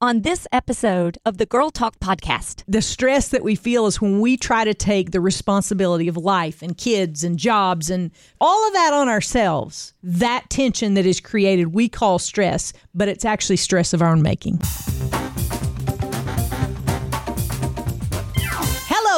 [0.00, 2.62] on this episode of the Girl Talk podcast.
[2.68, 6.60] The stress that we feel is when we try to take the responsibility of life
[6.60, 9.94] and kids and jobs and all of that on ourselves.
[10.02, 14.20] That tension that is created, we call stress, but it's actually stress of our own
[14.20, 14.60] making.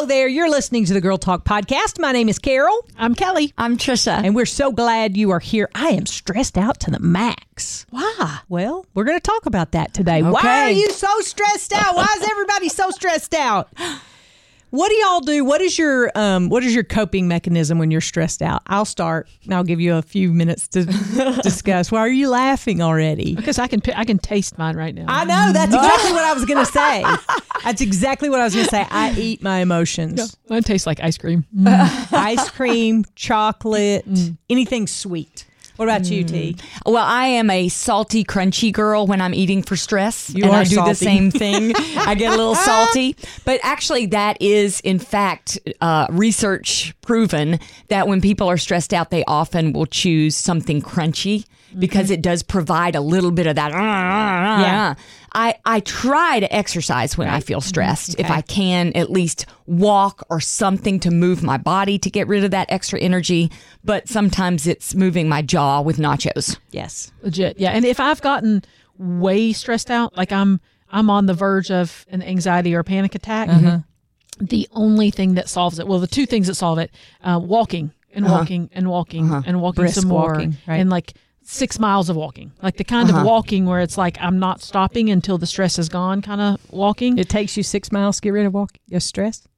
[0.09, 0.27] There.
[0.27, 2.01] You're listening to the Girl Talk podcast.
[2.01, 2.87] My name is Carol.
[2.97, 3.53] I'm Kelly.
[3.59, 4.25] I'm Trisha.
[4.25, 5.69] And we're so glad you are here.
[5.75, 7.85] I am stressed out to the max.
[7.91, 8.41] Why?
[8.49, 10.23] Well, we're going to talk about that today.
[10.23, 11.95] Why are you so stressed out?
[11.95, 13.69] Why is everybody so stressed out?
[14.71, 15.45] What do y'all do?
[15.45, 18.63] What is your um what is your coping mechanism when you're stressed out?
[18.67, 20.85] I'll start and I'll give you a few minutes to
[21.43, 21.91] discuss.
[21.91, 23.35] Why are you laughing already?
[23.35, 25.07] Because I can I can taste mine right now.
[25.09, 27.05] I know that's exactly what I was going to say.
[27.65, 28.87] That's exactly what I was going to say.
[28.91, 30.37] I eat my emotions.
[30.49, 31.45] Mine tastes like ice cream.
[32.13, 34.07] Ice cream, chocolate,
[34.49, 35.47] anything sweet.
[35.79, 36.57] What about you, T?
[36.85, 40.29] Well, I am a salty, crunchy girl when I'm eating for stress.
[40.35, 40.91] You and are I do salty.
[40.91, 41.73] the same thing.
[41.97, 43.15] I get a little salty.
[43.45, 49.11] But actually, that is, in fact, uh, research proven that when people are stressed out,
[49.11, 51.45] they often will choose something crunchy
[51.77, 53.73] because it does provide a little bit of that.
[53.73, 54.61] Ah, ah, ah.
[54.61, 54.95] Yeah.
[55.33, 58.19] I, I try to exercise when I feel stressed.
[58.19, 62.45] If I can, at least walk or something to move my body to get rid
[62.45, 63.51] of that extra energy.
[63.85, 66.59] But sometimes it's moving my jaw with nachos.
[66.71, 67.13] Yes.
[67.23, 67.59] Legit.
[67.61, 67.73] Yeah.
[67.73, 68.63] And if I've gotten
[68.97, 73.49] way stressed out, like I'm I'm on the verge of an anxiety or panic attack,
[73.49, 73.81] uh-huh.
[74.41, 76.91] the only thing that solves it, well, the two things that solve it,
[77.23, 78.39] uh, walking and uh-huh.
[78.39, 79.43] walking and walking uh-huh.
[79.47, 80.77] and walking Brisk some more, walking, right.
[80.77, 81.15] and like
[81.49, 83.25] six miles of walking, like the kind of uh-huh.
[83.25, 87.17] walking where it's like I'm not stopping until the stress is gone, kind of walking.
[87.17, 89.49] It takes you six miles to get rid of walk your stress.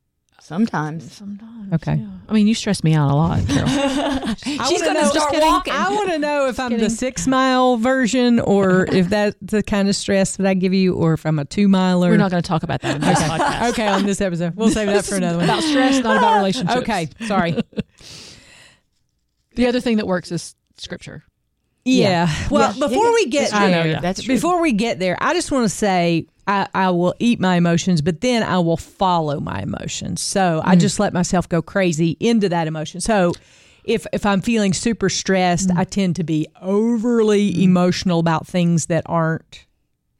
[0.41, 1.12] Sometimes.
[1.12, 1.72] Sometimes.
[1.74, 1.97] Okay.
[1.97, 2.08] yeah.
[2.28, 3.69] I mean, you stress me out a lot, Carol.
[4.44, 5.72] She's going to start walking.
[5.72, 9.88] I want to know if I'm the six mile version or if that's the kind
[9.88, 12.10] of stress that I give you, or if I'm a two miler.
[12.10, 13.70] We're not going to talk about that in this podcast.
[13.70, 14.56] okay on this episode.
[14.56, 15.44] We'll save that for another one.
[15.44, 16.80] About stress, not about relationships.
[16.80, 17.60] Okay, sorry.
[19.56, 21.25] The other thing that works is scripture.
[21.84, 22.28] Yeah.
[22.50, 22.88] Well, Yeah.
[22.88, 24.00] before we get there, know, yeah.
[24.00, 27.56] That's before we get there, I just want to say I, I will eat my
[27.56, 30.20] emotions, but then I will follow my emotions.
[30.20, 33.00] So I just let myself go crazy into that emotion.
[33.00, 33.32] So
[33.84, 39.04] if if I'm feeling super stressed, I tend to be overly emotional about things that
[39.06, 39.64] aren't,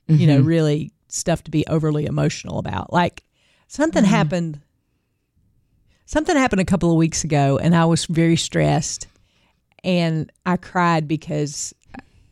[0.09, 2.93] you know, really stuff to be overly emotional about.
[2.93, 3.25] Like
[3.69, 4.61] something happened.
[6.07, 9.07] Something happened a couple of weeks ago, and I was very stressed,
[9.85, 11.75] and I cried because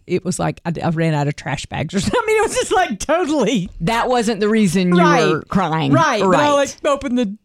[0.06, 2.20] it was like I, I ran out of trash bags or something.
[2.22, 5.26] I mean, it was just like totally That wasn't the reason you Right.
[5.28, 5.92] were crying.
[5.92, 6.22] right.
[6.22, 7.36] But I like opened the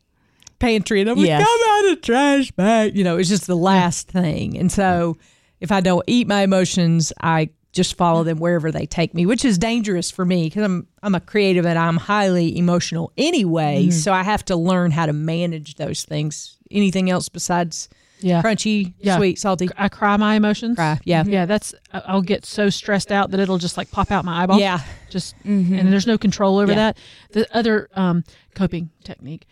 [0.60, 1.42] pantry and I'm Yes.
[1.42, 2.98] like, I'm out of trash bag.
[2.98, 4.58] You know, it's just the last thing.
[4.58, 5.18] And so
[5.60, 9.44] if I don't eat my emotions, I just follow them wherever they take me, which
[9.44, 13.88] is dangerous for me because I'm I'm a creative and I'm highly emotional anyway.
[13.88, 13.92] Mm-hmm.
[13.92, 16.58] So I have to learn how to manage those things.
[16.72, 17.90] Anything else besides
[18.24, 18.42] Yeah.
[18.42, 19.18] crunchy, Yeah.
[19.18, 19.70] sweet, salty?
[19.78, 20.76] I cry my emotions.
[20.76, 21.24] Cry, yeah.
[21.26, 24.44] Yeah, that's I- I'll get so stressed out that it'll just like pop out my
[24.44, 24.60] eyeball.
[24.60, 24.80] Yeah.
[25.10, 26.78] Just and there's no control over Yeah.
[26.94, 26.98] that.
[27.32, 28.24] The other um,
[28.56, 29.46] coping technique.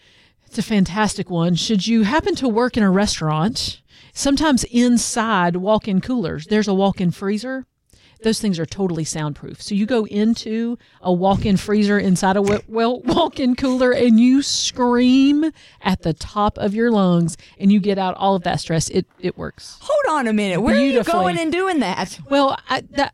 [0.46, 1.56] It's a fantastic one.
[1.56, 3.82] Should you happen to work in a restaurant,
[4.14, 7.66] sometimes inside walk-in coolers, there's a walk-in freezer.
[8.24, 9.62] Those things are totally soundproof.
[9.62, 15.52] So you go into a walk-in freezer inside a well walk-in cooler and you scream
[15.82, 18.90] at the top of your lungs and you get out all of that stress.
[18.90, 19.78] It it works.
[19.82, 20.62] Hold on a minute.
[20.62, 22.20] Where are you going and doing that?
[22.30, 23.14] Well, I, that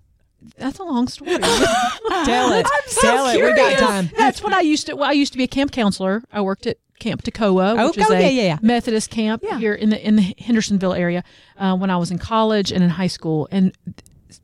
[0.58, 1.38] that's a long story.
[1.38, 2.66] Tell it.
[2.66, 3.42] I'm so Tell it.
[3.44, 4.10] We got time.
[4.18, 4.96] that's what I used to.
[4.96, 6.24] Well, I used to be a camp counselor.
[6.32, 8.58] I worked at Camp Tekoa, Oh, which is oh, a yeah, yeah, yeah.
[8.62, 9.60] Methodist camp Yeah.
[9.60, 11.24] here in the in the Hendersonville area.
[11.58, 13.72] Uh, when I was in college and in high school, and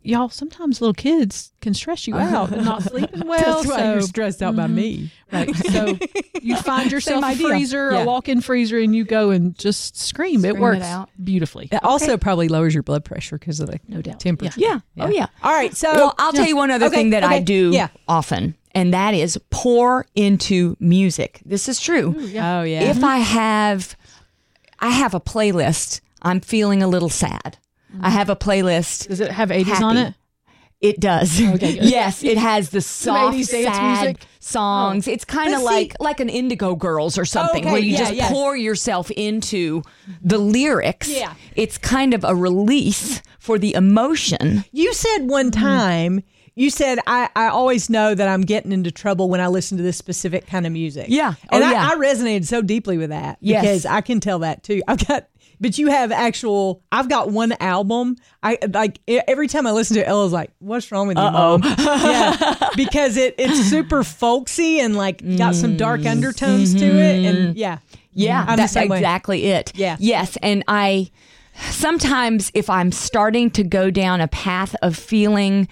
[0.03, 3.63] y'all, sometimes little kids can stress you out and not sleeping well.
[3.63, 4.75] That's why so, you're stressed out by mm-hmm.
[4.75, 5.11] me.
[5.31, 5.55] right.
[5.55, 5.97] So
[6.41, 7.47] you find yourself a idea.
[7.47, 8.03] freezer, Yeah.
[8.03, 10.39] a walk-in freezer, and you go and just scream.
[10.41, 11.09] Scream it it works out.
[11.23, 11.69] beautifully.
[11.71, 14.19] It also probably lowers your blood pressure because of the No doubt.
[14.19, 14.59] temperature.
[14.59, 14.79] Yeah.
[14.99, 15.27] Oh, yeah.
[15.41, 15.75] All right.
[15.75, 17.87] So, Well, I'll tell you one other Okay, thing that I do yeah.
[18.07, 21.41] often, and that is pour into music.
[21.45, 22.13] This is true.
[22.17, 22.83] oh yeah.
[22.83, 23.05] If mm-hmm.
[23.05, 23.95] I have,
[24.79, 26.01] I have a playlist.
[26.21, 27.57] I'm feeling a little sad.
[28.01, 29.07] I have a playlist.
[29.07, 30.13] Does it have 80s on it?
[30.81, 31.39] It does.
[31.41, 34.27] Okay, yes, it has the soft, sad music?
[34.41, 35.07] songs.
[35.07, 38.13] It's kind of like like an Indigo Girls or something, Okay, where you yeah, just
[38.15, 38.29] yeah.
[38.29, 39.81] pour yourself into
[40.21, 41.07] the lyrics.
[41.07, 41.35] Yeah.
[41.55, 44.65] it's kind of a release for the emotion.
[44.73, 45.61] you said one Mm-hmm.
[45.63, 46.23] time.
[46.55, 49.83] You said I, I always know that I'm getting into trouble when I listen to
[49.83, 51.05] this specific kind of music.
[51.09, 51.33] Yeah.
[51.49, 51.89] and Oh, I, yeah.
[51.91, 53.61] I resonated so deeply with that Yes.
[53.61, 54.83] because I can tell that too.
[54.87, 55.27] I've got
[55.63, 56.83] but you have actual.
[56.91, 58.17] I've got one album.
[58.43, 61.61] I like every time I listen to it, Ella's like, "What's wrong with you, mom?"
[61.79, 66.09] yeah, because it it's super folksy and like got some dark mm-hmm.
[66.09, 67.57] undertones to it, and mm-hmm.
[67.57, 67.77] yeah,
[68.11, 68.97] Yeah, I'm that's same way.
[68.97, 69.71] exactly it.
[69.73, 69.95] Yeah.
[69.99, 71.09] Yes, and I
[71.69, 75.69] sometimes if I'm starting to go down a path of feeling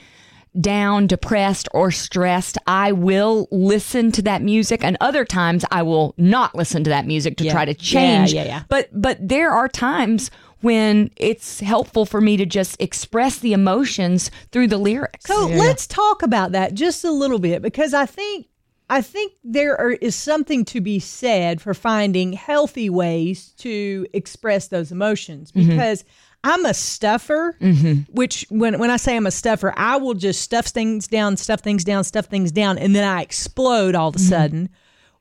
[0.60, 6.14] down, depressed, or stressed, I will listen to that music, and other times I will
[6.18, 7.52] not listen to that music to Yeah.
[7.54, 8.34] try to change.
[8.34, 8.64] Yeah, yeah, yeah.
[8.68, 10.30] But but there are times
[10.62, 15.26] when it's helpful for me to just express the emotions through the lyrics.
[15.26, 18.46] So let's talk about that just a little bit because I think
[18.92, 24.68] I think there are, is something to be said for finding healthy ways to express
[24.68, 25.70] those emotions mm-hmm.
[25.70, 26.04] because
[26.44, 28.12] I'm a stuffer, mm-hmm.
[28.12, 31.62] which when when I say I'm a stuffer, I will just stuff things down, stuff
[31.62, 34.28] things down, stuff things down, and then I explode all of a mm-hmm.
[34.28, 34.70] sudden.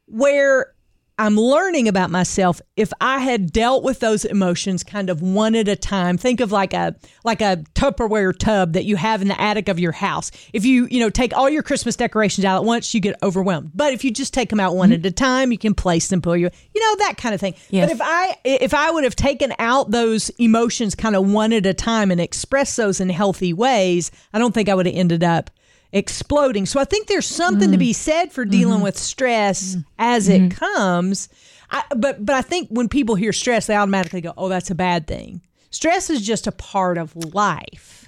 [0.07, 0.75] Where
[1.21, 5.69] I'm learning about myself if I had dealt with those emotions kind of one at
[5.69, 6.17] a time.
[6.17, 9.79] Think of like a like a Tupperware tub that you have in the attic of
[9.79, 10.31] your house.
[10.55, 13.73] If you, you know, take all your Christmas decorations out at once, you get overwhelmed.
[13.75, 16.23] But if you just take them out one at a time, you can place them
[16.23, 16.49] for you.
[16.75, 17.55] You know, that kind of thing.
[17.69, 17.91] Yes.
[17.91, 21.67] But if I if I would have taken out those emotions kind of one at
[21.67, 25.23] a time and expressed those in healthy ways, I don't think I would have ended
[25.23, 25.51] up
[25.93, 26.67] exploding.
[26.67, 27.81] So I think there's something to mm.
[27.81, 28.85] be said for dealing mm-hmm.
[28.85, 29.81] with stress mm-hmm.
[29.99, 30.59] as it mm-hmm.
[30.59, 31.29] comes.
[31.71, 34.75] I, but but I think when people hear stress, they automatically go, "Oh, that's a
[34.75, 35.41] bad thing."
[35.71, 38.00] Stress is just a part of life.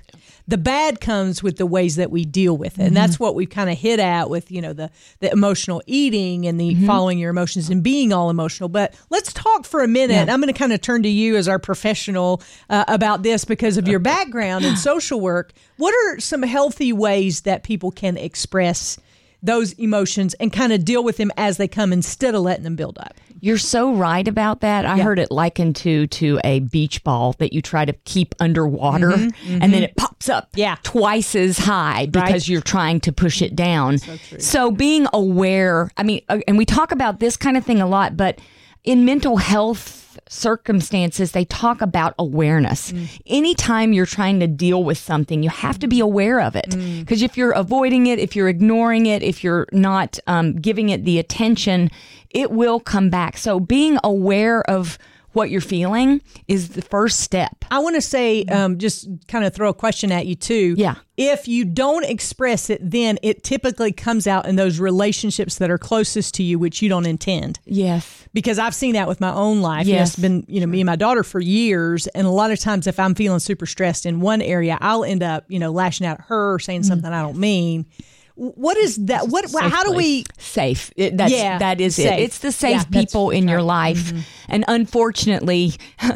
[0.48, 3.48] The bad comes with the ways that we deal with it, and that's what we've
[3.48, 4.90] kind of hit at with you know the
[5.20, 8.68] the emotional eating and the following your emotions and being all emotional.
[8.68, 10.28] But let's talk for a minute.
[10.28, 13.76] I'm going to kind of turn to you as our professional uh, about this because
[13.76, 15.52] of your background in social work.
[15.76, 18.98] What are some healthy ways that people can express
[19.44, 22.76] those emotions and kind of deal with them as they come instead of letting them
[22.76, 23.14] build up?
[23.44, 24.84] You're so right about that.
[24.86, 29.10] I heard it likened to to a beach ball that you try to keep underwater
[29.10, 30.76] and then it pops up Mm-hmm, Yeah.
[30.84, 32.48] twice as high because Right.
[32.48, 33.98] you're trying to push it down.
[34.38, 37.86] So, being aware, I mean, uh, and we talk about this kind of thing a
[37.88, 38.38] lot, but
[38.84, 40.01] in mental health
[40.32, 42.92] circumstances, they talk about awareness.
[42.92, 43.20] Mm.
[43.26, 46.70] Anytime you're trying to deal with something, you have to be aware of it.
[46.70, 47.00] Mm.
[47.00, 51.04] Because if you're avoiding it, if you're ignoring it, if you're not um, giving it
[51.04, 51.90] the attention,
[52.30, 53.36] it will come back.
[53.36, 54.98] So being aware of
[55.32, 57.64] what you're feeling is the first step.
[57.70, 60.74] I want to say, um, just kind of throw a question at you too.
[60.76, 60.96] Yeah.
[61.16, 65.78] If you don't express it, then it typically comes out in those relationships that are
[65.78, 67.60] closest to you, which you don't intend.
[67.64, 68.26] Yes.
[68.32, 69.86] Because I've seen that with my own life.
[69.86, 70.10] Yes.
[70.10, 72.06] It's been, you know, me and my daughter for years.
[72.08, 75.22] And a lot of times, if I'm feeling super stressed in one area, I'll end
[75.22, 77.86] up, you know, lashing out at her or saying something I don't mean.
[78.34, 79.28] What is that?
[79.28, 79.50] What?
[79.52, 80.24] how do we?
[80.38, 80.90] safe.
[80.96, 82.12] It, that's, Yeah, that is safe.
[82.12, 82.20] it.
[82.20, 84.12] It's the safe Yeah, people in your life.
[84.12, 84.20] Mm-hmm.
[84.48, 85.72] And unfortunately,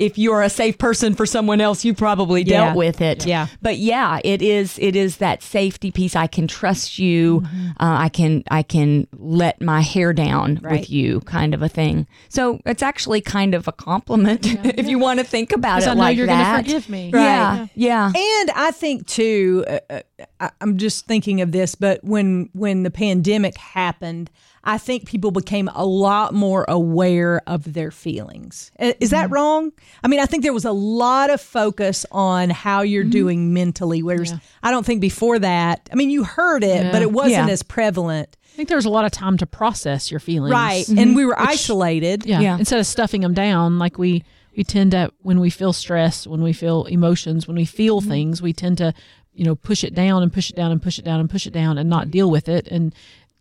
[0.00, 2.64] if you're a safe person for someone else, you probably Yeah.
[2.66, 3.26] dealt with it.
[3.26, 3.46] Yeah.
[3.62, 6.16] But yeah, it is it is that safety piece.
[6.16, 7.44] I can trust you.
[7.78, 10.80] Uh, I can I can let my hair down Right.
[10.80, 12.06] with you kind of a thing.
[12.28, 15.94] So it's actually kind of a compliment if you want to think about it I
[15.94, 16.64] know like you're gonna that.
[16.64, 17.10] forgive me.
[17.14, 17.66] Yeah.
[17.74, 18.06] Yeah.
[18.06, 20.00] And I think too, uh, uh,
[20.40, 24.30] I, I'm just thinking of this, but when when the pandemic happened,
[24.62, 28.70] I think people became a lot more aware of their feelings.
[28.78, 29.34] Is that mm-hmm.
[29.34, 29.72] wrong?
[30.04, 33.10] I mean, I think there was a lot of focus on how you're mm-hmm.
[33.10, 35.88] doing mentally, whereas I don't think before that.
[35.90, 36.92] I mean, you heard it, Yeah.
[36.92, 37.52] but it wasn't Yeah.
[37.52, 40.52] as prevalent, I think there was a lot of time to process your feelings.
[40.52, 40.84] right?
[40.84, 40.98] Mm-hmm.
[40.98, 42.26] And we were isolated.
[42.26, 42.40] Yeah.
[42.40, 42.58] Yeah.
[42.58, 44.24] Instead of stuffing them down, like we
[44.56, 48.10] we tend to when we feel stress, when we feel emotions, when we feel Mm-hmm.
[48.10, 48.92] things, we tend to
[49.32, 51.46] you know push it down and push it down and push it down and push
[51.46, 52.66] it down and not deal with it.
[52.68, 52.92] And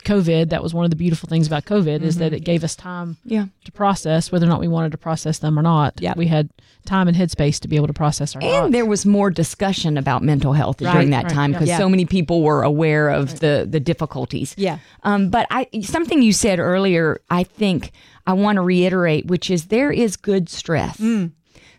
[0.06, 2.24] COVID, that was one of the beautiful things about COVID is Mm-hmm.
[2.24, 3.46] that it gave us time Yeah.
[3.66, 6.00] to process whether or not we wanted to process them or not.
[6.02, 6.14] Yeah.
[6.16, 6.50] We had
[6.86, 8.72] time and headspace to be able to process our And thoughts.
[8.72, 11.78] there was more discussion about mental health Right, during that right, time because Yeah.
[11.78, 14.56] so many people were aware of the the difficulties.
[14.58, 14.80] Yeah.
[15.04, 17.92] Um, but I something you said earlier, I think
[18.26, 20.98] I want to reiterate, which is there is good stress.
[20.98, 21.32] Mm.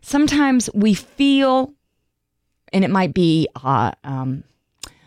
[0.02, 1.72] Sometimes we feel,
[2.72, 4.44] and it might be uh, um,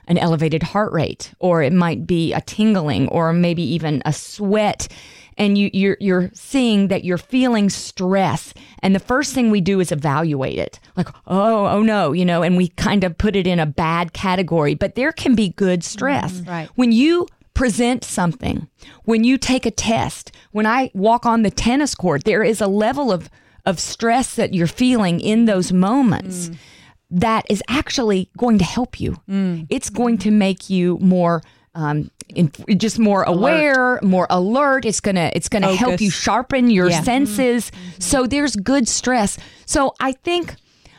[0.07, 4.87] an elevated heart rate, or it might be a tingling, or maybe even a sweat.
[5.35, 9.79] And you, you're you're seeing that you're feeling stress, and the first thing we do
[9.79, 13.47] is evaluate it, like oh oh no, you know, and we kind of put it
[13.47, 14.75] in a bad category.
[14.75, 16.49] But there can be good stress, mm-hmm.
[16.49, 16.69] Right.
[16.75, 18.67] When you present something,
[19.05, 22.67] when you take a test, when I walk on the tennis court, there is a
[22.67, 23.29] level of
[23.65, 26.57] of stress that you're feeling in those moments mm.
[27.13, 29.17] That is actually going to help you.
[29.29, 29.67] Mm.
[29.69, 31.41] It's going to make you more
[31.75, 34.85] um, in, just more aware, more alert.
[34.85, 37.01] It's gonna it's gonna help you sharpen your Yeah.
[37.03, 37.71] senses.
[37.71, 37.89] Mm-hmm.
[37.89, 38.01] Mm-hmm.
[38.01, 39.37] So there's good stress.
[39.65, 40.55] So I think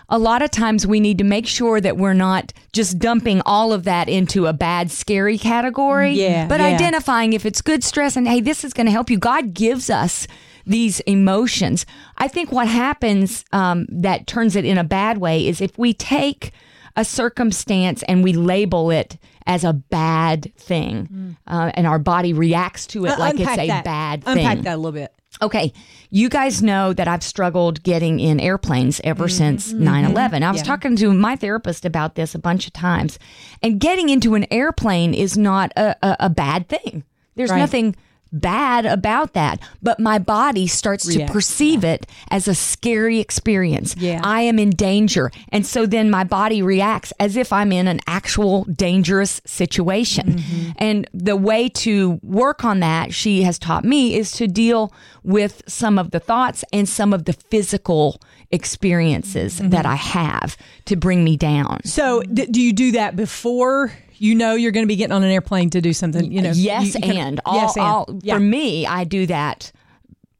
[0.08, 3.72] a lot of times we need to make sure that we're not just dumping all
[3.72, 6.12] of that into a bad, scary category.
[6.12, 6.66] Yeah, But yeah.
[6.66, 9.18] identifying if it's good stress and hey, this is going to help you.
[9.18, 10.26] God gives us
[10.66, 11.86] these emotions.
[12.18, 15.92] I think what happens um, that turns it in a bad way is if we
[15.94, 16.52] take
[16.96, 22.86] a circumstance and we label it as a bad thing, uh, and our body reacts
[22.88, 23.84] to it Uh, like it's a that.
[23.84, 24.38] bad thing.
[24.38, 25.12] Unpack that a little bit.
[25.42, 25.72] Okay,
[26.10, 30.44] you guys know that I've struggled getting in airplanes ever since 9 11.
[30.44, 30.64] I was Yeah.
[30.66, 33.18] talking to my therapist about this a bunch of times.
[33.60, 37.02] And getting into an airplane is not a, a, a bad thing.
[37.34, 37.58] There's Right.
[37.58, 37.96] nothing
[38.34, 39.60] bad about that.
[39.82, 43.94] But my body starts to perceive it as a scary experience.
[43.96, 44.20] Yeah.
[44.22, 45.30] I am in danger.
[45.50, 50.34] And so then my body reacts as if I'm in an actual dangerous situation.
[50.34, 50.70] Mm-hmm.
[50.78, 55.62] And the way to work on that, she has taught me, is to deal with
[55.66, 59.70] some of the thoughts and some of the physical experiences mm-hmm.
[59.70, 61.80] that I have to bring me down.
[61.84, 63.92] So, d- do you do that before
[64.24, 66.30] you know you're going to be getting on an airplane to do something?
[66.32, 68.34] You know, yes, you- you and, all, yes, and all- yeah.
[68.34, 69.70] for me, I do that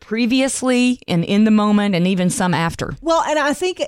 [0.00, 2.95] previously and in the moment, and even some after.
[3.00, 3.83] Well, and I think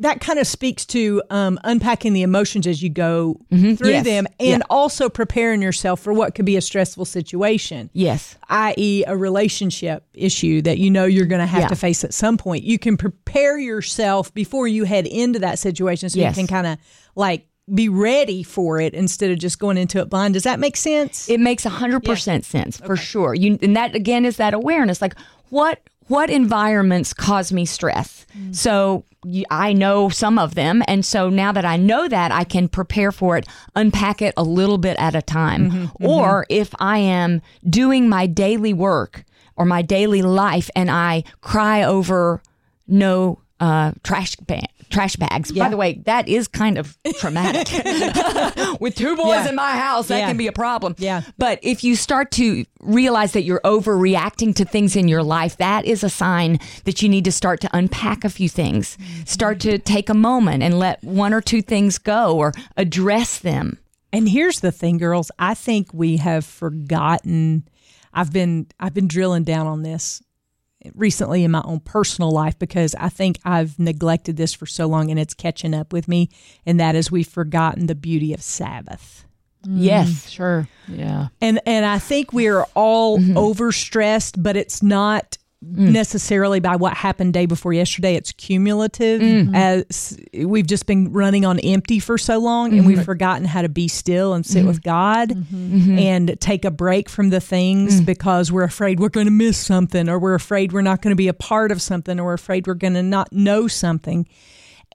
[0.00, 3.84] that kind of speaks to um, unpacking the emotions as you go through Mm-hmm.
[3.84, 4.04] Yes.
[4.04, 4.66] them, and Yeah.
[4.70, 7.90] also preparing yourself for what could be a stressful situation.
[7.92, 8.36] Yes.
[8.48, 11.68] i.e., a relationship issue that you know you're going to have Yeah.
[11.68, 12.62] to face at some point.
[12.64, 16.36] You can prepare yourself before you head into that situation so Yes.
[16.36, 16.78] you can kind of
[17.16, 20.34] like be ready for it instead of just going into it blind.
[20.34, 21.28] Does that make sense?
[21.28, 23.34] It makes a hundred percent sense for sure.
[23.34, 25.02] You and that again is that awareness.
[25.02, 25.14] Like
[25.50, 28.26] what what environments cause me stress?
[28.36, 28.56] Mm.
[28.56, 29.04] So
[29.50, 33.12] I know some of them, and so now that I know that, I can prepare
[33.12, 33.46] for it,
[33.76, 35.70] unpack it a little bit at a time.
[35.70, 36.06] Mm-hmm, mm-hmm.
[36.06, 39.24] Or if I am doing my daily work
[39.56, 42.42] or my daily life, and I cry over
[42.86, 44.66] no uh, trash bag.
[44.90, 45.52] Trash bags.
[45.52, 47.68] By the way, that is kind of traumatic.
[48.80, 49.48] With two boys Yeah.
[49.50, 50.28] in my house, that Yeah.
[50.28, 50.94] can be a problem.
[50.96, 51.22] Yeah.
[51.36, 55.84] But if you start to realize that you're overreacting to things in your life, that
[55.84, 58.96] is a sign that you need to start to unpack a few things.
[59.26, 63.78] Start to take a moment and let one or two things go or address them.
[64.10, 65.30] And here's the thing, girls.
[65.38, 67.68] I think we have forgotten.
[68.14, 70.22] I've been I've been drilling down on this
[70.94, 75.10] recently in my own personal life because I think I've neglected this for so long
[75.10, 76.30] and it's catching up with me.
[76.66, 79.26] And that is we've forgotten the beauty of Sabbath.
[79.66, 80.28] Mm, yes.
[80.28, 80.68] Sure.
[80.86, 81.28] Yeah.
[81.40, 83.36] And and I think we are all mm-hmm.
[83.36, 85.90] overstressed, but it's not Mm.
[85.90, 88.14] necessarily by what happened day before yesterday.
[88.14, 89.52] It's cumulative mm-hmm.
[89.56, 93.04] as we've just been running on empty for so long and we've mm-hmm.
[93.04, 95.96] forgotten how to be still and sit with mm-hmm.
[95.96, 98.06] God and take a break from the things mm.
[98.06, 101.16] because we're afraid we're going to miss something or we're afraid we're not going to
[101.16, 104.28] be a part of something or we're afraid we're going to not know something.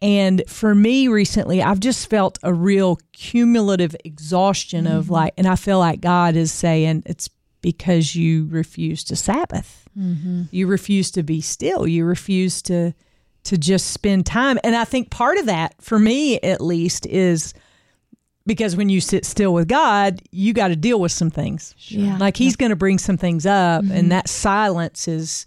[0.02, 5.58] And for me recently, I've just felt a real cumulative exhaustion of like, and I
[5.58, 7.30] feel like God is saying it's
[7.62, 9.83] because you refuse to Sabbath.
[9.98, 10.44] Mm-hmm.
[10.52, 11.88] You refuse to be still.
[11.88, 12.94] You refuse to
[13.46, 14.58] to just spend time.
[14.64, 17.54] And I think part of that, for me at least, is
[18.46, 21.76] because when you sit still with God, you got to deal with some things.
[21.78, 22.18] Yeah.
[22.18, 24.10] Like He's going to bring some things up, and mm-hmm.
[24.10, 25.46] that silence is.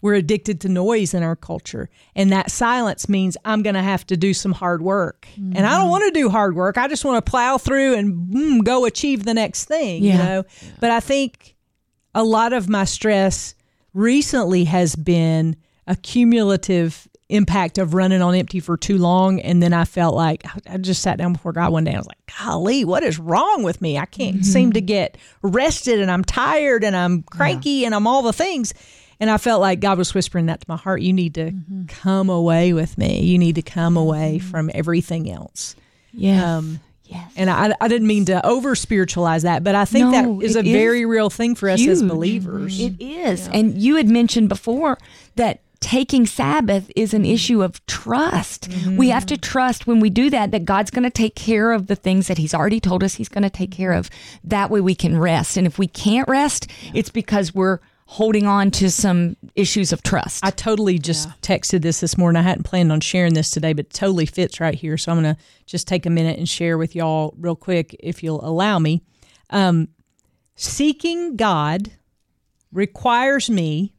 [0.00, 1.88] We're addicted to noise in our culture.
[2.16, 5.28] And that silence means I'm going to have to do some hard work.
[5.36, 5.90] And I don't mm-hmm.
[5.90, 6.76] want to do hard work.
[6.76, 10.16] I just want to plow through and mm, go achieve the next thing, you Yeah.
[10.16, 10.44] know?
[10.80, 11.54] But I think
[12.16, 13.54] a lot of my stress
[13.94, 15.56] recently has been
[15.86, 19.40] a cumulative impact of running on empty for too long.
[19.40, 21.94] And then I felt like I just sat down before God one day.
[21.94, 23.98] I was like, golly, what is wrong with me?
[23.98, 24.44] I can't mm-hmm.
[24.44, 28.74] seem to get rested and I'm tired and I'm cranky and I'm all the things.
[29.18, 31.00] And I felt like God was whispering that to my heart.
[31.00, 31.84] You need to mm-hmm.
[31.86, 33.22] come away with me.
[33.22, 34.50] You need to come away mm-hmm.
[34.50, 35.74] from everything else.
[36.12, 36.44] Yes.
[36.44, 37.32] Um, yes.
[37.36, 40.56] and I, I didn't mean to over spiritualize that, but I think No, that is
[40.56, 42.80] a it is very real thing for us as believers.
[42.80, 43.48] It is.
[43.48, 44.98] And you had mentioned before
[45.36, 48.70] that taking Sabbath is an issue of trust.
[48.70, 48.96] Mm-hmm.
[48.96, 51.88] We have to trust when we do that that God's going to take care of
[51.88, 54.08] the things that He's already told us He's going to take care of.
[54.44, 55.56] That way we can rest.
[55.56, 57.80] And if we can't rest, it's because we're
[58.12, 60.44] holding on to some issues of trust.
[60.44, 62.38] I totally just texted this this morning.
[62.38, 64.98] I hadn't planned on sharing this today, but it totally fits right here.
[64.98, 68.22] So I'm going to just take a minute and share with y'all real quick, if
[68.22, 69.00] you'll allow me.
[69.48, 69.88] Um,
[70.56, 71.90] seeking God
[72.70, 73.94] requires me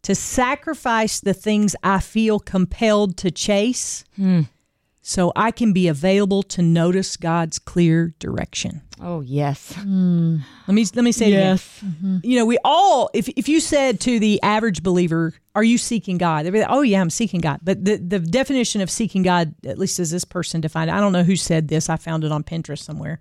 [0.00, 4.04] to sacrifice the things I feel compelled to chase
[5.02, 8.82] so I can be available to notice God's clear direction.
[9.00, 9.74] Oh, yes.
[9.74, 10.38] Hmm.
[10.68, 11.56] Let me let me say it again.
[11.56, 12.18] Mm-hmm.
[12.22, 16.18] You know, we all if if you said to the average believer, "Are you seeking
[16.18, 19.24] God?" They'd be like, "Oh yeah, I'm seeking God." But the the definition of seeking
[19.24, 21.90] God, at least as this person defined, I don't know who said this.
[21.90, 23.18] I found it on Pinterest somewhere.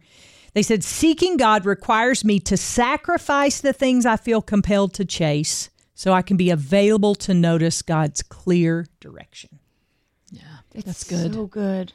[0.54, 5.72] They said seeking God requires me to sacrifice the things I feel compelled to chase
[5.96, 9.61] so I can be available to notice God's clear direction.
[10.74, 11.34] It's That's good.
[11.34, 11.94] So good.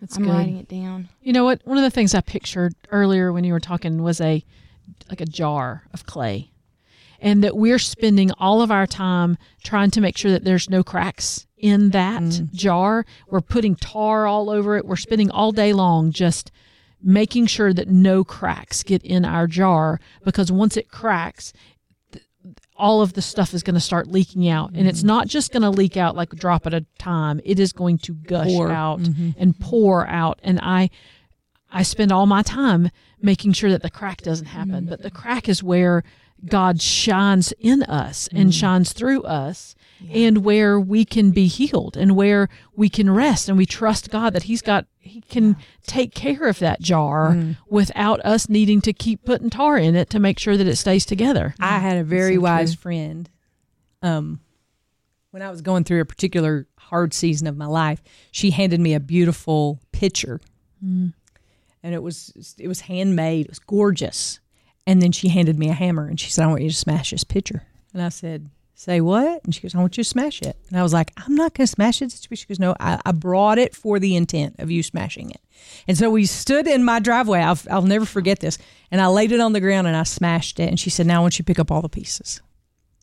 [0.00, 0.32] That's I'm good.
[0.32, 1.08] writing it down.
[1.22, 1.60] You know what?
[1.64, 4.44] One of the things I pictured earlier when you were talking was a
[5.08, 6.50] like a jar of clay.
[7.20, 10.82] And that we're spending all of our time trying to make sure that there's no
[10.82, 12.52] cracks in that mm.
[12.52, 13.06] jar.
[13.28, 14.84] We're putting tar all over it.
[14.84, 16.50] We're spending all day long just
[17.00, 21.52] making sure that no cracks get in our jar because once it cracks,
[22.76, 24.72] all of the stuff is going to start leaking out.
[24.74, 25.08] And it's mm-hmm.
[25.08, 27.40] not just going to leak out like a drop at a time.
[27.44, 28.70] It is going to gush Pour.
[28.70, 29.30] out mm-hmm.
[29.36, 30.40] and pour out.
[30.42, 30.90] And I,
[31.70, 34.72] I spend all my time making sure that the crack doesn't happen.
[34.72, 34.88] Mm-hmm.
[34.88, 36.02] But the crack is where
[36.44, 39.74] God shines in us and shines through us
[40.10, 44.32] and where we can be healed and where we can rest and we trust God
[44.32, 45.56] that he's got he can
[45.86, 47.52] take care of that jar mm-hmm.
[47.68, 51.04] without us needing to keep putting tar in it to make sure that it stays
[51.04, 51.54] together.
[51.58, 51.82] I mm-hmm.
[51.82, 52.82] had a very so wise true.
[52.82, 53.30] friend.
[54.00, 54.40] Um,
[55.32, 58.94] when I was going through a particular hard season of my life, she handed me
[58.94, 60.40] a beautiful picture,
[60.84, 61.12] mm.
[61.82, 63.46] and it was it was handmade.
[63.46, 64.38] It was gorgeous.
[64.84, 67.12] And then she handed me a hammer, and she said, "I want you to smash
[67.12, 70.42] this picture." And I said, "Say what?" And she goes, "I want you to smash
[70.42, 73.00] it." And I was like, "I'm not going to smash it." She goes, "No, I,
[73.04, 75.40] I brought it for the intent of you smashing it."
[75.86, 77.40] And so we stood in my driveway.
[77.40, 78.58] I'll, I'll never forget this.
[78.90, 80.68] And I laid it on the ground and I smashed it.
[80.68, 82.40] And she said, "Now I want you to pick up all the pieces."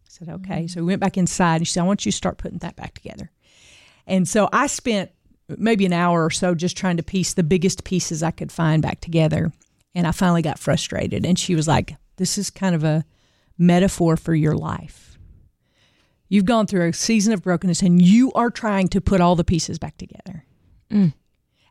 [0.06, 0.70] I said, "Okay." Mm.
[0.70, 1.58] So we went back inside.
[1.58, 3.32] And she said, "I want you to start putting that back together."
[4.08, 5.12] And so I spent
[5.58, 8.82] maybe an hour or so just trying to piece the biggest pieces I could find
[8.82, 9.52] back together.
[9.96, 11.26] And I finally got frustrated.
[11.26, 13.06] And she was like, This is kind of a
[13.58, 15.09] metaphor for your life.
[16.30, 19.44] You've gone through a season of brokenness and you are trying to put all the
[19.44, 20.46] pieces back together.
[20.92, 21.14] Mm.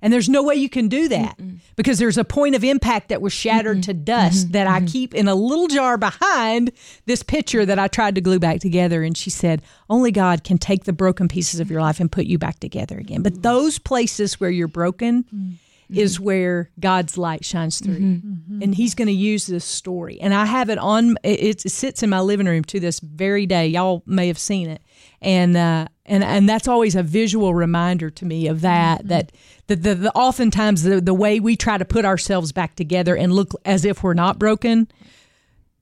[0.00, 1.38] And there's no way you can do that
[1.74, 4.52] because there's a point of impact that was shattered to dust mm-hmm.
[4.52, 4.86] that I mm-hmm.
[4.86, 6.70] keep in a little jar behind
[7.06, 9.02] this picture that I tried to glue back together.
[9.02, 12.26] And she said, Only God can take the broken pieces of your life and put
[12.26, 13.22] you back together again.
[13.22, 13.42] But mm.
[13.42, 15.54] those places where you're broken mm.
[15.90, 16.24] Is mm-hmm.
[16.24, 17.98] where God's light shines through.
[17.98, 18.28] Mm-hmm.
[18.28, 18.62] Mm-hmm.
[18.62, 20.20] And He's going to use this story.
[20.20, 23.46] And I have it on, it, it sits in my living room to this very
[23.46, 23.68] day.
[23.68, 24.82] Y'all may have seen it.
[25.20, 29.32] And, uh, and, and that's always a visual reminder to me of that, that
[29.66, 33.32] the, the, the oftentimes the, the way we try to put ourselves back together and
[33.32, 34.88] look as if we're not broken,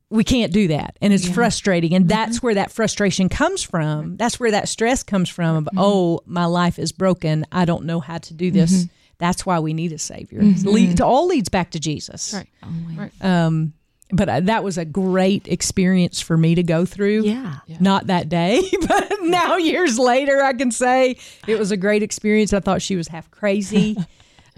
[0.09, 0.97] we can't do that.
[1.03, 1.95] And it's frustrating.
[1.95, 4.17] And that's where that frustration comes from.
[4.17, 7.45] That's where that stress comes from of oh my life is broken.
[7.51, 8.87] I don't know how to do this
[9.19, 10.43] that's why we need a savior.
[10.43, 12.35] Lead, it all leads back to jesus.
[12.35, 12.49] Right.
[12.97, 13.25] Right.
[13.25, 13.73] um,
[14.13, 17.25] but uh, that was a great experience for me to go through.
[17.25, 17.59] Yeah.
[17.81, 21.17] not that day but now years later i can say
[21.49, 22.53] it was a great experience.
[22.53, 23.97] I thought she was half crazy.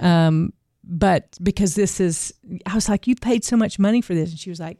[0.00, 0.52] Um,
[0.84, 2.32] but because this is
[2.64, 4.30] i was like you paid so much money for this.
[4.30, 4.78] And she was like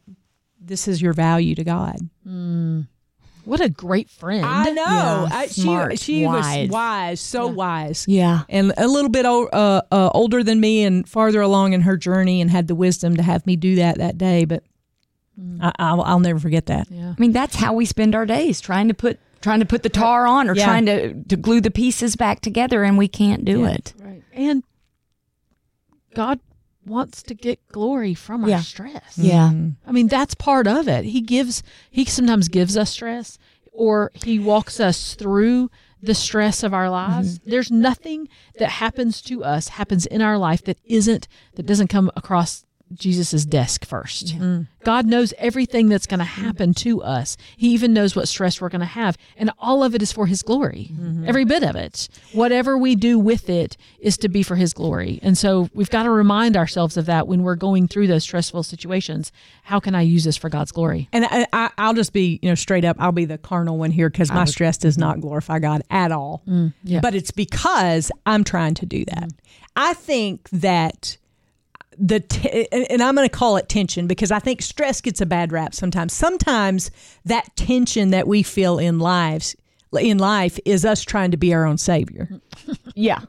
[0.60, 1.96] this is your value to god
[3.48, 4.44] What a great friend.
[4.44, 6.68] i know Yeah, I, smart, she, she wise.
[6.68, 8.42] was wise so wise Yeah.
[8.48, 11.96] and a little bit o- uh, uh, older than me and farther along in her
[11.96, 14.62] journey and had the wisdom to have me do that that day but
[15.60, 17.14] I, I'll, I'll never forget that yeah.
[17.16, 19.88] I mean, that's how we spend our days trying to put trying to put the
[19.88, 20.64] tar on or Yeah.
[20.66, 23.68] trying to, to glue the pieces back together, and we can't do Yeah.
[23.70, 23.94] it.
[24.00, 24.22] Right.
[24.32, 24.64] And
[26.14, 26.40] God
[26.88, 28.60] wants to get glory from our Yeah.
[28.60, 29.16] stress.
[29.16, 29.50] Yeah.
[29.50, 29.88] Mm-hmm.
[29.88, 31.04] I mean, that's part of it.
[31.04, 33.38] He gives, he sometimes gives us stress
[33.72, 35.70] or he walks us through
[36.02, 37.38] the stress of our lives.
[37.38, 37.50] Mm-hmm.
[37.50, 42.10] There's nothing that happens to us, happens in our life that isn't, that doesn't come
[42.16, 44.36] across Jesus's desk first.
[44.36, 44.62] Mm-hmm.
[44.84, 47.36] God knows everything that's going to happen to us.
[47.56, 49.18] He even knows what stress we're going to have.
[49.36, 50.90] And all of it is for his glory.
[50.92, 51.28] Mm-hmm.
[51.28, 52.08] Every bit of it.
[52.32, 55.18] Whatever we do with it is to be for his glory.
[55.22, 58.62] And so we've got to remind ourselves of that when we're going through those stressful
[58.62, 59.32] situations.
[59.64, 61.08] How can I use this for God's glory?
[61.12, 62.96] And I, I, I'll just be, you know, straight up.
[62.98, 66.42] I'll be the carnal one here because my stress does not glorify God at all.
[66.48, 67.00] Mm, yeah.
[67.00, 69.28] But it's because I'm trying to do that.
[69.28, 69.30] Mm.
[69.76, 71.18] I think that
[71.98, 75.20] the t- and and I'm going to call it tension because I think stress gets
[75.20, 76.12] a bad rap sometimes.
[76.12, 76.90] Sometimes
[77.24, 79.56] that tension that we feel in lives
[79.98, 82.28] in life is us trying to be our own savior.
[82.94, 83.20] Yeah.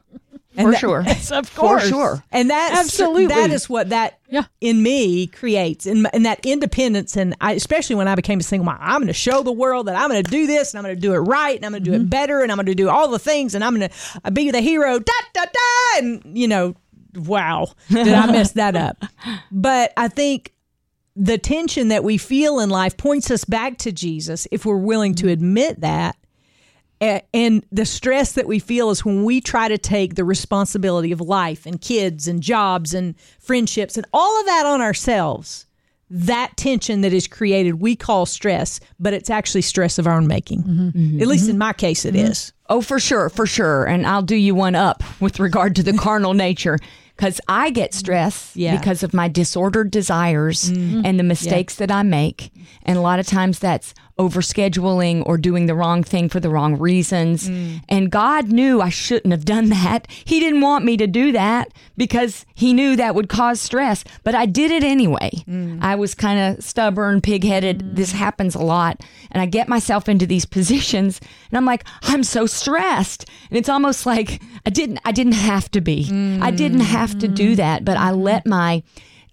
[0.60, 1.04] For that- sure.
[1.38, 1.88] Of For course.
[1.88, 2.24] sure.
[2.32, 3.28] And that's Absolutely.
[3.28, 4.44] that is what that Yeah.
[4.60, 8.66] in me creates and, and that independence and I, especially when I became a single
[8.66, 10.84] mom, I'm going to show the world that I'm going to do this and I'm
[10.84, 12.04] going to do it right and I'm going to do Mm-hmm.
[12.06, 13.88] it better and I'm going to do all the things and I'm going
[14.24, 16.74] to be the hero da da da and you know
[17.14, 19.04] wow did I mess that up.
[19.50, 20.52] But I think
[21.16, 25.14] the tension that we feel in life points us back to Jesus if we're willing
[25.16, 26.16] to admit that.
[27.00, 31.20] And the stress that we feel is when we try to take the responsibility of
[31.20, 35.66] life and kids and jobs and friendships and all of that on ourselves
[36.10, 40.26] that tension that is created we call stress but it's actually stress of our own
[40.26, 40.88] making Mm-hmm.
[40.88, 41.28] at mm-hmm.
[41.28, 41.58] least in mm-hmm.
[41.58, 42.26] my case it mm-hmm.
[42.26, 42.52] is.
[42.68, 43.84] Oh, for sure, for sure.
[43.84, 46.78] And I'll do you one up with regard to the carnal nature
[47.16, 48.78] because I get stress Yeah.
[48.78, 52.52] because of my disordered desires and the mistakes that I make.
[52.84, 56.78] And a lot of times that's overscheduling or doing the wrong thing for the wrong
[56.78, 57.48] reasons.
[57.48, 57.82] Mm.
[57.88, 60.06] And God knew I shouldn't have done that.
[60.10, 64.34] He didn't want me to do that because He knew that would cause stress, but
[64.34, 65.30] I did it anyway.
[65.48, 65.82] Mm.
[65.82, 67.78] I was kind of stubborn, pig headed.
[67.78, 67.96] Mm.
[67.96, 69.00] This happens a lot.
[69.30, 73.24] And I get myself into these positions and I'm like, I'm so stressed.
[73.48, 76.08] And it's almost like I didn't I didn't have to be.
[76.42, 78.82] I didn't have to do that, but I let my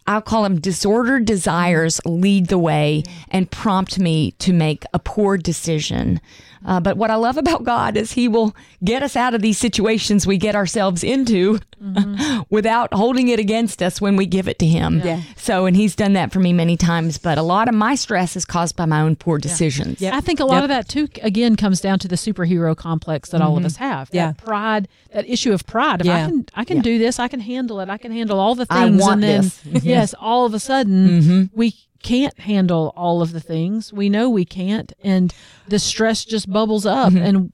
[0.08, 5.38] I'll call them disordered desires lead the way and prompt me to make a poor
[5.38, 6.22] decision.
[6.65, 9.58] Uh, but what I love about God is He will get us out of these
[9.58, 12.41] situations we get ourselves into mm-hmm.
[12.50, 15.02] without holding it against us when we give it to Him.
[15.04, 15.22] Yeah.
[15.36, 17.17] So, and He's done that for me many times.
[17.17, 20.02] But a lot of my stress is caused by my own poor decisions.
[20.02, 20.13] Yep.
[20.13, 20.63] I think a lot Yep.
[20.63, 23.65] of that too again comes down to the superhero complex that all of mm-hmm.
[23.67, 24.10] us have.
[24.12, 24.28] Yeah.
[24.28, 26.02] That pride, that issue of pride.
[26.02, 26.26] If I Yeah.
[26.26, 28.80] can I can do this, I can handle it, I can handle all the things.
[28.80, 29.63] I things want and then this.
[29.84, 31.43] yes, all of a sudden mm-hmm.
[31.58, 33.92] we can't handle all of the things.
[33.94, 35.34] We know we can't and
[35.68, 37.24] the stress just bubbles up mm-hmm.
[37.24, 37.54] and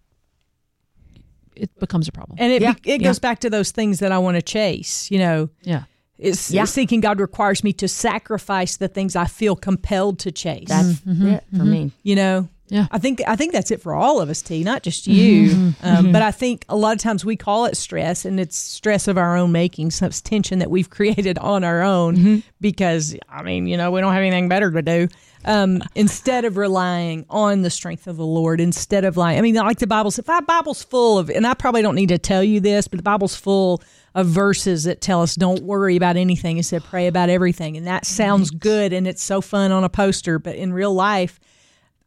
[1.55, 2.37] it becomes a problem.
[2.39, 3.07] And it Yeah, be- it yeah.
[3.07, 5.49] goes back to those things that I want to chase, you know.
[5.61, 5.83] yeah.
[6.17, 6.65] It's Yeah.
[6.65, 10.67] seeking God requires me to sacrifice the things I feel compelled to chase.
[10.67, 11.27] That's mm-hmm.
[11.27, 11.91] it for me.
[12.03, 12.87] you know Yeah.
[12.91, 15.85] i think i think that's it for all of us t not just you Mm-hmm.
[15.87, 19.07] um, but i think a lot of times we call it stress and it's stress
[19.07, 22.39] of our own making some tension that we've created on our own Mm-hmm.
[22.61, 25.07] because i mean you know we don't have anything better to do
[25.45, 29.55] um, instead of relying on the strength of the lord instead of like i mean
[29.55, 32.41] like the bible says the bible's full of and i probably don't need to tell
[32.43, 33.81] you this but the bible's full
[34.15, 38.05] of verses that tell us don't worry about anything instead pray about everything and that
[38.05, 41.39] sounds good and it's so fun on a poster but in real life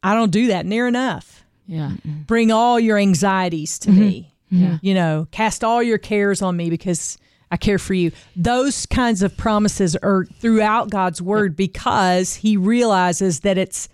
[0.07, 1.43] I don't do that near enough.
[1.65, 1.91] Yeah.
[2.05, 3.99] Bring all your anxieties to mm-hmm.
[3.99, 4.33] me.
[4.49, 4.77] Yeah.
[4.81, 7.17] You know, cast all your cares on me because
[7.51, 8.13] I care for you.
[8.33, 13.89] Those kinds of promises are throughout God's word because he realizes that it's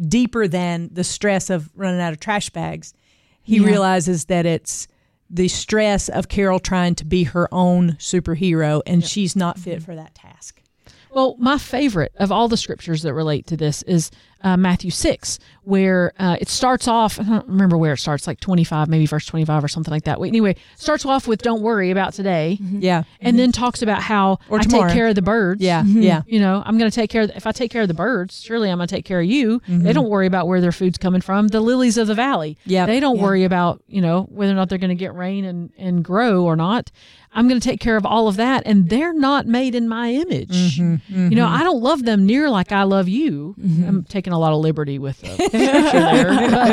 [0.00, 2.94] deeper than the stress of running out of trash bags.
[3.42, 4.86] He realizes that it's
[5.28, 9.84] the stress of Carol trying to be her own superhero and she's not fit mm-hmm.
[9.84, 10.62] for that task.
[11.16, 14.10] Well, my favorite of all the scriptures that relate to this is
[14.44, 18.38] uh, Matthew 6, where uh, it starts off, I don't remember where it starts, like
[18.38, 20.20] 25, maybe verse 25 or something like that.
[20.20, 23.04] Wait, Anyway, starts off with don't worry about today, Yeah.
[23.22, 24.88] and then talks about how Or I tomorrow.
[24.88, 25.62] take care of the birds.
[25.62, 25.84] Yeah.
[25.84, 26.20] Yeah.
[26.26, 28.42] You know, I'm going to take care of, if I take care of the birds,
[28.42, 29.62] surely I'm going to take care of you.
[29.66, 31.48] They don't worry about where their food's coming from.
[31.48, 32.58] The lilies of the valley.
[32.66, 32.84] Yeah.
[32.84, 33.22] They don't Yeah.
[33.22, 36.44] worry about, you know, whether or not they're going to get rain and, and grow
[36.44, 36.92] or not.
[37.32, 38.62] I'm going to take care of all of that.
[38.66, 40.78] And they're not made in my image.
[41.08, 41.54] You know, mm-hmm.
[41.54, 43.54] I don't love them near like I love you.
[43.60, 43.88] Mm-hmm.
[43.88, 46.24] I'm taking a lot of liberty with the scripture there.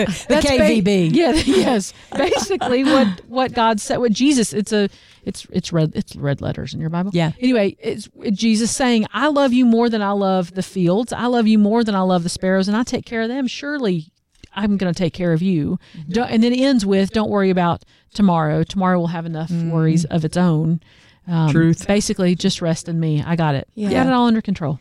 [0.05, 1.15] The that's ba- KVB.
[1.15, 1.93] yeah, yes.
[2.15, 4.89] Basically, what what God said, what Jesus, it's a,
[5.23, 7.11] it's it's red, it's red letters in your Bible.
[7.13, 7.31] Yeah.
[7.39, 11.13] Anyway, it's Jesus saying, "I love you more than I love the fields.
[11.13, 13.47] I love you more than I love the sparrows, and I take care of them.
[13.47, 14.11] Surely,
[14.55, 16.11] I'm going to take care of you." Mm-hmm.
[16.11, 18.63] Don't, and then it ends with, "Don't worry about tomorrow.
[18.63, 20.81] Tomorrow will have enough worries of its own."
[21.27, 21.87] Um, Truth.
[21.87, 23.23] Basically, just rest in me.
[23.23, 23.67] I got it.
[23.75, 23.91] Yeah.
[23.91, 24.79] Got it all under control.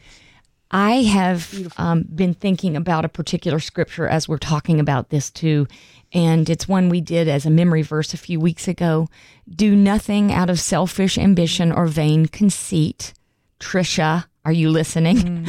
[0.70, 5.68] I have um, been thinking about a particular scripture as we're talking about this too.
[6.14, 9.08] And it's one we did as a memory verse a few weeks ago.
[9.48, 13.12] Do nothing out of selfish ambition or vain conceit.
[13.60, 15.46] Trisha, are you listening?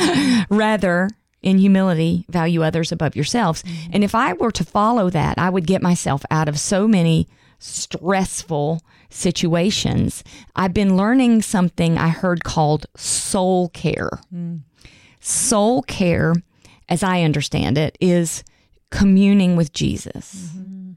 [0.50, 1.10] Rather,
[1.42, 3.64] in humility, value others above yourselves.
[3.92, 7.28] And if I were to follow that, I would get myself out of so many
[7.60, 8.82] stressful
[9.14, 10.24] situations.
[10.56, 14.10] I've been learning something I heard called soul care.
[14.34, 14.62] Mm.
[15.20, 16.34] Soul care,
[16.90, 18.44] as I understand it, is
[18.90, 20.50] communing with Jesus.
[20.56, 20.92] Mm-hmm.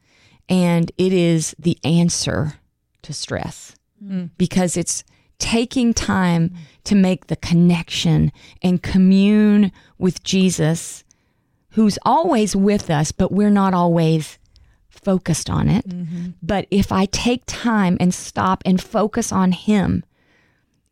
[0.48, 2.54] And it is the answer
[3.02, 4.30] to stress mm.
[4.38, 5.04] because it's
[5.38, 11.04] taking time to make the connection and commune with Jesus,
[11.70, 14.38] who's always with us, but we're not always
[14.98, 15.88] focused on it.
[15.88, 16.30] Mm-hmm.
[16.42, 20.04] But if I take time and stop and focus on Him,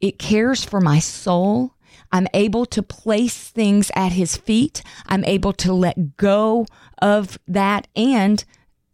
[0.01, 1.75] it cares for my soul.
[2.13, 4.83] I'm able to place things at His feet.
[5.07, 6.67] I'm able to let go
[7.01, 8.45] of that and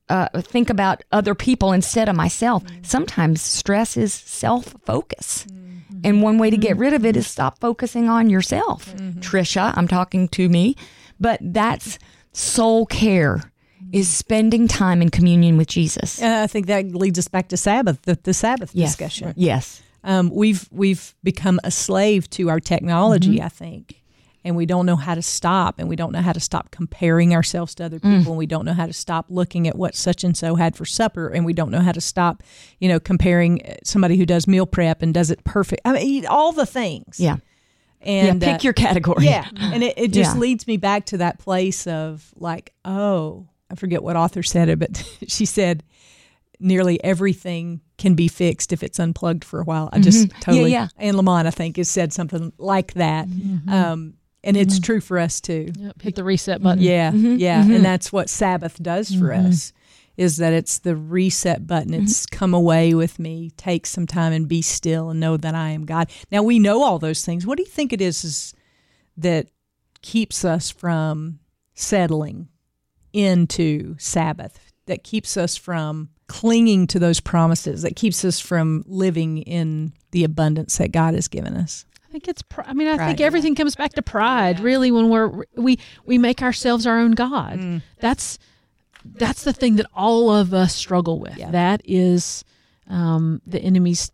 [0.09, 2.65] uh, think about other people instead of myself.
[2.65, 2.83] Mm-hmm.
[2.83, 5.47] Sometimes stress is self focus.
[5.47, 6.01] Mm-hmm.
[6.03, 8.95] And one way to get rid of it is stop focusing on yourself.
[9.21, 10.77] Trisha, I'm talking to me,
[11.19, 11.99] but that's
[12.33, 13.50] soul care
[13.93, 16.21] is spending time in communion with Jesus.
[16.23, 18.91] And I think that leads us back to Sabbath, the, the Sabbath Yes.
[18.91, 19.33] discussion.
[19.37, 19.83] Yes.
[20.05, 23.45] Um, we've we've become a slave to our technology, Mm-hmm.
[23.45, 24.03] I think,
[24.45, 27.35] and we don't know how to stop, and we don't know how to stop comparing
[27.35, 28.19] ourselves to other Mm.
[28.19, 30.75] people, and we don't know how to stop looking at what such and so had
[30.77, 32.43] for supper, and we don't know how to stop,
[32.79, 35.83] you know, comparing uh, somebody who does meal prep and does it perfect.
[35.85, 37.21] I mean, all the things.
[37.21, 37.37] Yeah.
[38.01, 38.53] and yeah.
[38.53, 39.27] Pick uh, your category.
[39.27, 40.41] yeah, and it, it just Yeah.
[40.41, 44.79] leads me back to that place of like, oh, I forget what author said it,
[44.79, 45.83] but she said
[46.59, 49.89] nearly everything can be fixed if it's unplugged for a while.
[49.93, 50.73] I just totally, Mm-hmm.
[50.73, 51.03] Yeah, Mm-hmm.
[51.03, 53.27] Anne Lamott, I think, has said something like that.
[53.69, 54.83] Um, and it's Mm-hmm.
[54.83, 55.71] true for us too.
[55.79, 56.83] Yep, hit the reset button.
[56.83, 57.63] Yeah, yeah.
[57.63, 57.73] Mm-hmm.
[57.77, 59.73] And that's what Sabbath does for us
[60.17, 61.95] is that it's the reset button.
[61.95, 62.37] It's Mm-hmm.
[62.37, 65.87] come away with me, take some time and be still and know that I am
[65.87, 66.11] God.
[66.31, 67.47] Now we know all those things.
[67.47, 68.55] What do you think it is, is
[69.17, 69.47] that
[70.03, 71.39] keeps us from
[71.75, 72.49] settling
[73.13, 79.39] into Sabbath, that keeps us from clinging to those promises, that keeps us from living
[79.39, 81.85] in the abundance that God has given us?
[82.09, 82.43] I think it's.
[82.43, 83.27] Pr- I mean, I Pride, think yeah.
[83.27, 84.59] everything comes back to pride.
[84.59, 87.59] Really, when we're we we make ourselves our own god.
[87.61, 87.83] Mm.
[88.01, 88.39] That's
[89.05, 91.37] that's the thing that all of us struggle with.
[91.37, 91.53] Yeah.
[91.53, 92.45] That is
[92.89, 94.11] um, the enemy's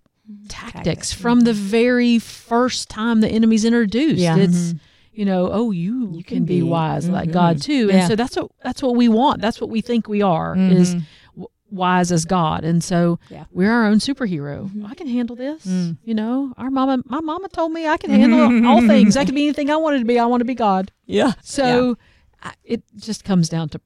[0.48, 1.12] tactics Tactics.
[1.12, 4.16] from the very first time the enemy's introduced.
[4.18, 4.36] Yeah.
[4.36, 4.74] It's
[5.16, 6.62] you know, oh, you, You can, can be, be.
[6.62, 7.32] wise like Mhm.
[7.32, 7.94] God too, Yeah.
[7.96, 9.40] and so that's what that's what we want.
[9.40, 10.92] That's what we think we are is
[11.34, 13.44] w- wise as God, and so Yeah.
[13.50, 14.70] we're our own superhero.
[14.86, 15.64] I can handle this.
[15.66, 15.96] Mm.
[16.04, 19.16] You know, our mama, my mama told me I can handle all things.
[19.16, 20.18] I can be anything I wanted to be.
[20.18, 20.92] I want to be God.
[21.06, 21.32] Yeah.
[21.42, 21.96] So
[22.42, 23.80] I, it just comes down to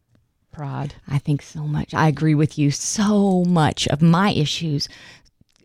[0.52, 0.94] pride.
[1.08, 1.94] I think so much.
[1.94, 2.70] I agree with you.
[2.72, 4.88] So much of my issues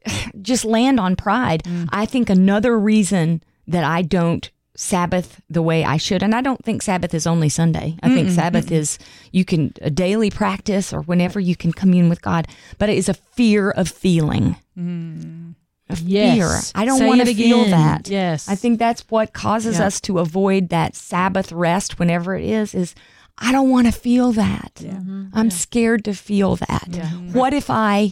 [0.41, 1.63] just land on pride.
[1.89, 6.63] I think another reason that I don't Sabbath the way I should, and I don't
[6.63, 7.97] think Sabbath is only Sunday.
[8.03, 8.99] I think Sabbath is
[9.31, 13.07] you can a daily practice or whenever you can commune with God, but it is
[13.09, 14.57] a fear of feeling.
[14.77, 15.55] Mm.
[15.89, 16.07] A fear.
[16.07, 16.71] Yes.
[16.75, 17.71] I don't Say want to feel again.
[17.71, 18.09] that.
[18.09, 18.49] Yes.
[18.49, 19.85] I think that's what causes Yeah.
[19.85, 22.95] us to avoid that Sabbath rest whenever it is, is
[23.37, 24.75] I don't want to feel that.
[24.75, 25.27] Mm-hmm.
[25.33, 26.87] I'm scared to feel that.
[26.89, 27.03] Yeah.
[27.03, 27.33] Mm-hmm.
[27.33, 28.11] What if I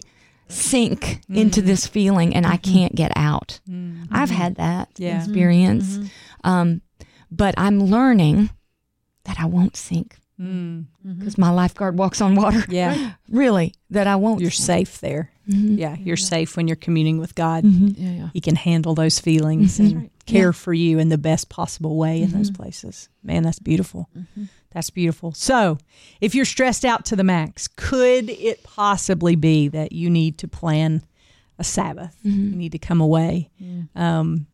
[0.49, 1.67] sink into mm-hmm.
[1.67, 3.59] this feeling and I can't get out?
[4.11, 5.17] I've had that Yeah.
[5.17, 5.99] experience.
[6.43, 6.81] Um,
[7.31, 8.49] but I'm learning
[9.25, 12.63] that I won't sink because my lifeguard walks on water.
[12.69, 13.13] Yeah.
[13.29, 14.41] Really, that I won't.
[14.41, 14.87] You're sink.
[14.87, 15.31] safe there.
[15.49, 15.77] Mhm.
[15.79, 17.63] Yeah, you're safe when you're communing with God.
[17.63, 17.95] Mhm.
[17.97, 18.29] Yeah, yeah.
[18.33, 19.85] He can handle those feelings Mhm.
[19.85, 20.11] and right.
[20.27, 23.09] care for you in the best possible way in those places.
[23.23, 24.07] Man, that's beautiful.
[24.71, 25.31] That's beautiful.
[25.33, 25.77] So,
[26.21, 30.47] if you're stressed out to the max, could it possibly be that you need to
[30.47, 31.01] plan
[31.57, 32.15] a Sabbath?
[32.23, 33.49] You need to come away.
[33.95, 34.45] Um,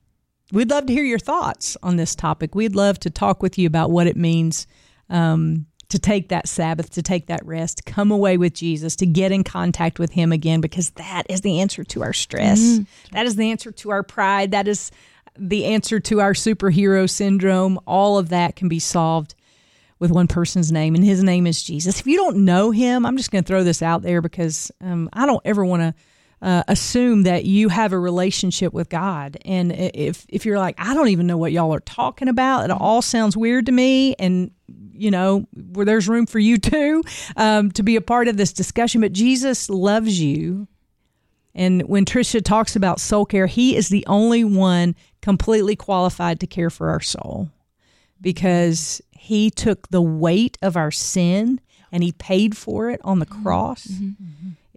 [0.51, 2.55] we'd love to hear your thoughts on this topic.
[2.55, 4.67] We'd love to talk with you about what it means
[5.09, 9.31] um, to take that Sabbath, to take that rest, come away with Jesus, to get
[9.31, 12.59] in contact with Him again, because that is the answer to our stress.
[13.11, 14.51] That is the answer to our pride.
[14.51, 14.91] That is
[15.37, 17.79] the answer to our superhero syndrome.
[17.87, 19.35] All of that can be solved
[19.97, 21.99] with one person's name, and his name is Jesus.
[21.99, 25.09] If you don't know him, I'm just going to throw this out there because um,
[25.11, 25.93] I don't ever want to
[26.41, 29.37] uh, assume that you have a relationship with God.
[29.43, 32.71] And if if you're like, I don't even know what y'all are talking about, it
[32.71, 34.51] all sounds weird to me, and
[34.93, 37.03] you know, where there's room for you too
[37.35, 39.01] um, to be a part of this discussion.
[39.01, 40.67] But Jesus loves you.
[41.55, 46.47] And when Tricia talks about soul care, he is the only one completely qualified to
[46.47, 47.49] care for our soul
[48.21, 51.59] because he took the weight of our sin
[51.91, 53.89] and he paid for it on the cross.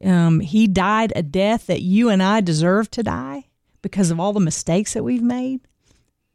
[0.05, 3.45] Um, he died a death that you and I deserve to die
[3.83, 5.61] because of all the mistakes that we've made.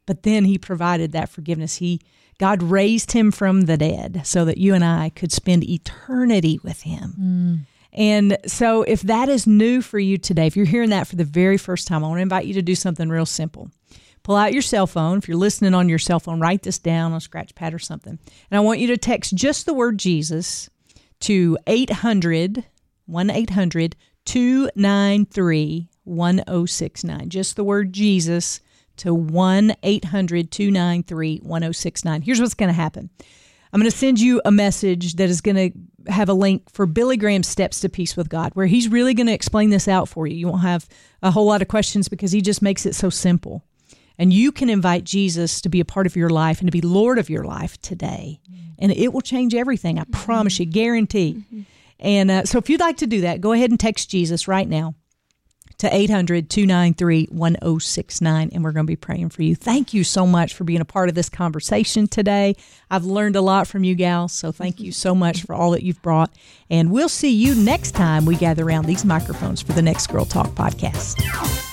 [0.06, 1.76] But then he provided that forgiveness.
[1.76, 2.00] He
[2.38, 6.82] God raised him from the dead so that you and I could spend eternity with
[6.82, 7.66] him.
[7.92, 11.24] And so, if that is new for you today, if you're hearing that for the
[11.24, 13.70] very first time, I want to invite you to do something real simple.
[14.22, 15.18] Pull out your cell phone.
[15.18, 17.78] If you're listening on your cell phone, write this down on a scratch pad or
[17.78, 18.18] something.
[18.50, 20.68] And I want you to text just the word Jesus
[21.20, 22.64] to 800
[23.08, 27.28] 1 800 293 1069.
[27.28, 28.60] Just the word Jesus
[28.98, 32.22] to 1 800 293 1069.
[32.22, 33.10] Here's what's going to happen
[33.72, 36.86] I'm going to send you a message that is going to have a link for
[36.86, 40.08] Billy Graham's Steps to Peace with God, where he's really going to explain this out
[40.08, 40.36] for you.
[40.36, 40.88] You won't have
[41.22, 43.64] a whole lot of questions because he just makes it so simple.
[44.18, 46.80] And you can invite Jesus to be a part of your life and to be
[46.80, 48.40] Lord of your life today.
[48.78, 49.98] And it will change everything.
[49.98, 51.34] I promise you, guarantee.
[51.34, 51.60] Mm-hmm.
[52.00, 54.68] And uh, so if you'd like to do that, go ahead and text Jesus right
[54.68, 54.94] now
[55.78, 59.54] to 800 293 1069, and we're going to be praying for you.
[59.54, 62.56] Thank you so much for being a part of this conversation today.
[62.90, 65.82] I've learned a lot from you, gals, so thank you so much for all that
[65.82, 66.34] you've brought.
[66.68, 70.24] And we'll see you next time we gather around these microphones for the next Girl
[70.24, 71.67] Talk podcast.